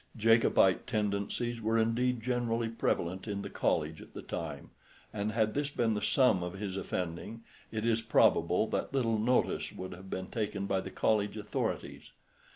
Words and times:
Jacobite 0.17 0.87
tendencies 0.87 1.61
were 1.61 1.77
indeed 1.77 2.23
generally 2.23 2.67
prevalent 2.67 3.27
in 3.27 3.43
the 3.43 3.51
College 3.51 4.01
at 4.01 4.13
the 4.13 4.21
time, 4.23 4.71
and 5.13 5.31
had 5.31 5.53
this 5.53 5.69
been 5.69 5.93
the 5.93 6.01
sum 6.01 6.41
of 6.41 6.53
his 6.53 6.75
offending, 6.75 7.43
it 7.71 7.85
is 7.85 8.01
probable 8.01 8.65
that 8.65 8.95
little 8.95 9.19
notice 9.19 9.71
would 9.71 9.91
have 9.93 10.09
been 10.09 10.25
taken 10.25 10.65
by 10.65 10.81
the 10.81 10.89
College 10.89 11.37
authorities. 11.37 12.09